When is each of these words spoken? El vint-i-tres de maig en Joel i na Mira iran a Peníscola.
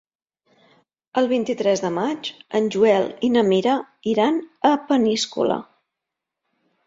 El 1.19 1.27
vint-i-tres 1.31 1.83
de 1.83 1.91
maig 1.97 2.29
en 2.59 2.69
Joel 2.75 3.05
i 3.29 3.29
na 3.35 3.43
Mira 3.51 3.75
iran 4.13 4.39
a 4.73 4.75
Peníscola. 4.89 5.59